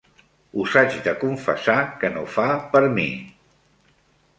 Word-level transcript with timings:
Us 0.63 0.77
haig 0.81 0.95
de 1.09 1.13
confessar 1.25 1.77
que 2.03 2.13
no 2.17 2.27
fa 2.39 2.49
per 2.75 2.87
mi 3.01 3.09